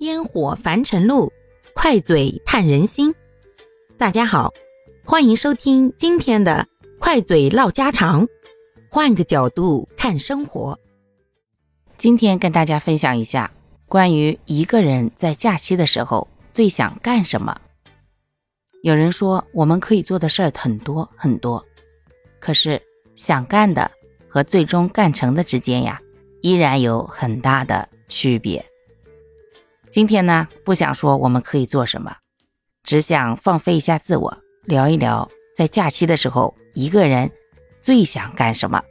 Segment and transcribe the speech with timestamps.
[0.00, 1.32] 烟火凡尘路，
[1.72, 3.14] 快嘴探人心。
[3.96, 4.52] 大家好，
[5.04, 6.66] 欢迎收听今天的
[6.98, 8.26] 快嘴唠家常，
[8.90, 10.78] 换个角度看生活。
[11.96, 13.50] 今天跟大家分享一下
[13.86, 17.56] 关于一个人在假期的时候最想干什么。
[18.82, 21.64] 有人说我们可以做的事儿很多很多，
[22.40, 22.82] 可是
[23.14, 23.88] 想干的
[24.28, 26.00] 和最终干成的之间呀，
[26.42, 28.62] 依然有很大的区别。
[29.94, 32.16] 今天呢，不想说我们可以做什么，
[32.82, 37.30] 只想放飞一下自我，聊一聊在假期的时候一个人
[37.80, 38.82] 最想干什么。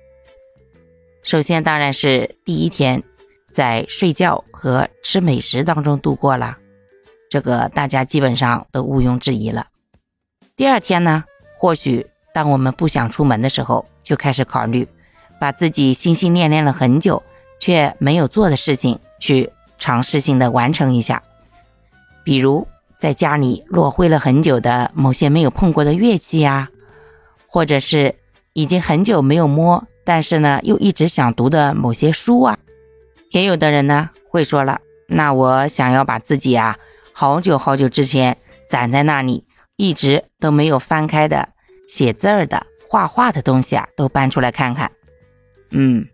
[1.22, 3.04] 首先当然是第一天，
[3.52, 6.58] 在睡觉和吃美食当中度过了，
[7.30, 9.68] 这个大家基本上都毋庸置疑了。
[10.56, 11.26] 第二天呢，
[11.58, 14.88] 或许当我们不想出门的时候，就开始考虑
[15.38, 17.22] 把自己心心念念了很久
[17.60, 19.52] 却没有做的事情去。
[19.84, 21.22] 尝试性的完成一下，
[22.24, 22.66] 比如
[22.98, 26.70] 在家里落灰了很久的某些没有碰过的乐器呀，
[27.48, 28.16] 或者是
[28.54, 32.58] 已经很久没有摸，但是呢又一直想读的某些书啊。
[33.32, 36.78] 也有的人呢会说了，那我想要把自己啊
[37.12, 38.38] 好久好久之前
[38.70, 39.46] 攒在那里
[39.76, 41.50] 一直都没有翻开的
[41.90, 44.90] 写字儿的、画画的东西啊都搬出来看看。
[45.72, 46.08] 嗯，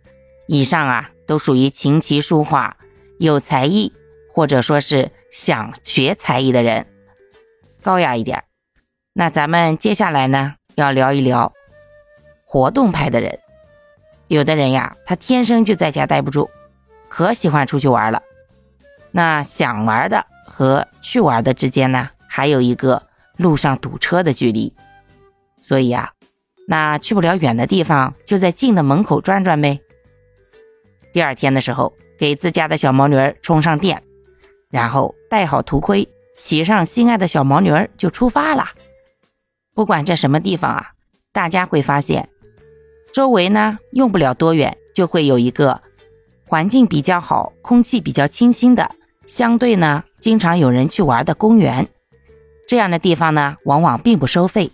[0.47, 2.75] 以上啊都属于琴棋书画。
[3.19, 3.91] 有才艺，
[4.31, 6.87] 或者说是想学才艺的人，
[7.83, 8.45] 高雅一点。
[9.11, 11.51] 那咱们接下来呢，要聊一聊
[12.45, 13.37] 活动派的人。
[14.29, 16.49] 有的人呀，他天生就在家待不住，
[17.09, 18.23] 可喜欢出去玩了。
[19.11, 23.03] 那想玩的和去玩的之间呢，还有一个
[23.35, 24.73] 路上堵车的距离。
[25.59, 26.13] 所以啊，
[26.69, 29.81] 那去不了远的地方，就在近的门口转转呗。
[31.11, 31.93] 第二天的时候。
[32.19, 34.03] 给自家的小毛驴儿充上电，
[34.69, 38.67] 然后戴好头盔，骑上心爱的小毛驴儿就出发了。
[39.73, 40.91] 不管在什么地方啊，
[41.31, 42.27] 大家会发现，
[43.13, 45.81] 周围呢用不了多远就会有一个
[46.45, 48.91] 环境比较好、空气比较清新的，
[49.25, 51.87] 相对呢经常有人去玩的公园。
[52.67, 54.69] 这样的地方呢，往往并不收费，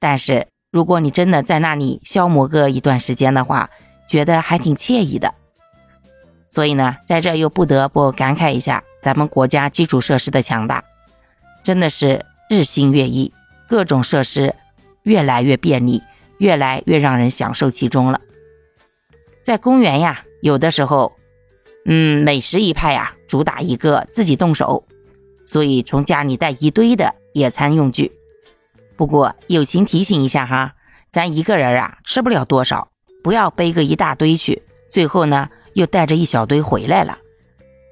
[0.00, 3.70] 但是如果你真的在那里消磨个一段时间的话，
[4.08, 5.32] 觉得还挺惬意的。
[6.50, 10.82] 所以呢，在这又不得不感慨一下咱们国家基础设施的强大，
[11.62, 13.32] 真的是日新月异，
[13.68, 14.52] 各种设施
[15.04, 16.02] 越来越便利，
[16.38, 18.20] 越来越让人享受其中了。
[19.44, 21.12] 在公园呀，有的时候，
[21.86, 24.84] 嗯，美食一派呀，主打一个自己动手，
[25.46, 28.10] 所以从家里带一堆的野餐用具。
[28.96, 30.74] 不过友情提醒一下哈，
[31.12, 32.88] 咱一个人啊吃不了多少，
[33.22, 34.60] 不要背个一大堆去，
[34.90, 35.48] 最后呢。
[35.74, 37.18] 又带着一小堆回来了，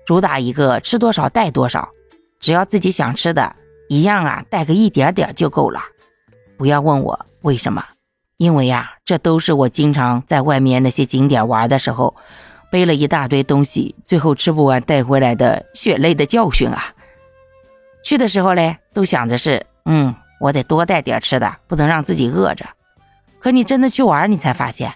[0.06, 1.88] 主打一个吃多少带多少，
[2.40, 3.54] 只要自己想吃的，
[3.88, 5.80] 一样啊，带个一点点就够了。
[6.56, 7.84] 不要问我为什么，
[8.36, 12.14] 因为呀，这都是我经常在外面那些景点玩的时候，
[12.70, 16.92] 背了一大堆东西，最后吃不完带回来的血泪的教训啊。
[18.02, 22.66] 去的时候嘞，都想着是，嗯，我得多带点吃的，不能让自己饿着。
[23.38, 24.92] 可你真的去玩，你才发现。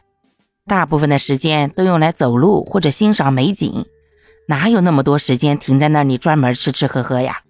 [0.67, 3.85] 大部分的时间都用来走路或者欣赏美景，
[4.47, 7.43] 哪有那么多时间停在那里专门吃吃喝喝呀？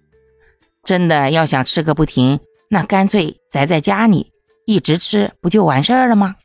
[0.83, 4.31] 真的要想吃个不停，那干脆宅在家里
[4.65, 6.35] 一直吃，不就完事儿了吗？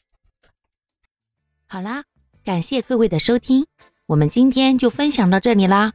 [1.67, 2.05] 好啦，
[2.45, 3.67] 感谢各位的收听，
[4.07, 5.93] 我们今天就分享到这里啦。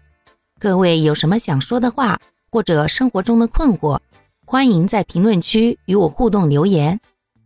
[0.60, 2.20] 各位有什么想说的话，
[2.52, 4.00] 或者生活中的困惑，
[4.46, 7.00] 欢迎在评论区与我互动留言，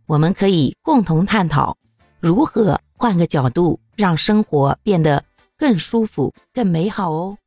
[0.06, 1.76] 我们可以共同探讨
[2.20, 2.80] 如何。
[2.98, 5.22] 换个角度，让生活变得
[5.56, 7.38] 更舒服、更美好哦。